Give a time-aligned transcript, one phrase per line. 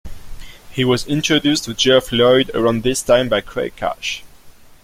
[0.71, 4.23] He was introduced to Geoff Lloyd around this time by Craig Cash.